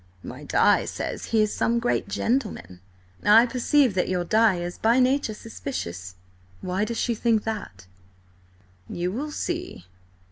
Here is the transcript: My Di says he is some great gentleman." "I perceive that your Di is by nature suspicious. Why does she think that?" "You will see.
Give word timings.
My 0.23 0.45
Di 0.45 0.85
says 0.85 1.25
he 1.25 1.43
is 1.43 1.53
some 1.53 1.77
great 1.77 2.07
gentleman." 2.07 2.79
"I 3.23 3.45
perceive 3.45 3.93
that 3.93 4.09
your 4.09 4.23
Di 4.23 4.55
is 4.55 4.79
by 4.79 4.99
nature 4.99 5.35
suspicious. 5.35 6.15
Why 6.61 6.85
does 6.85 6.97
she 6.97 7.13
think 7.13 7.43
that?" 7.43 7.85
"You 8.89 9.11
will 9.11 9.29
see. 9.29 9.85